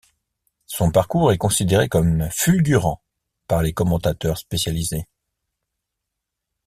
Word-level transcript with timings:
Son 0.65 0.89
parcours 0.89 1.31
est 1.31 1.37
considéré 1.37 1.87
comme 1.87 2.27
fulgurant 2.31 3.03
par 3.47 3.61
les 3.61 3.71
commentateurs 3.71 4.39
spécialisés. 4.39 5.05